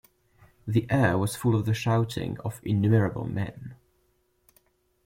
The 0.65 0.87
air 0.89 1.15
was 1.19 1.35
full 1.35 1.53
of 1.53 1.67
the 1.67 1.75
shouting 1.75 2.39
of 2.39 2.59
innumerable 2.63 3.27
men. 3.27 3.75